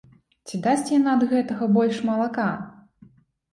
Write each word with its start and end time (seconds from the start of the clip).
Ці 0.47 0.59
дасць 0.67 0.85
яна 0.93 1.13
ад 1.19 1.27
гэтага 1.35 1.69
больш 1.77 2.01
малака? 2.11 2.49